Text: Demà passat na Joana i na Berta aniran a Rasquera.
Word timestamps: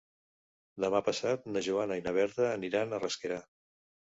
Demà 0.85 1.01
passat 1.09 1.45
na 1.57 1.63
Joana 1.67 1.99
i 2.01 2.03
na 2.09 2.15
Berta 2.17 2.49
aniran 2.55 2.89
a 2.99 3.03
Rasquera. 3.05 3.41